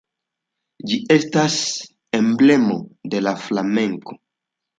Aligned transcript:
Ĝi 0.91 0.95
estas 1.15 1.57
emblemo 2.21 2.79
de 3.13 3.23
la 3.27 3.35
Flamenko. 3.45 4.19